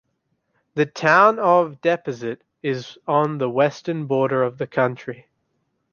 [0.73, 5.27] The town of Deposit is on the western border of the county.